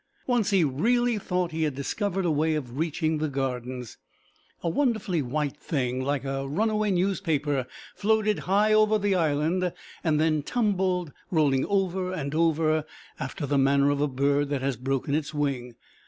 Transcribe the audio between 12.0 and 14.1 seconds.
and over after the manner of a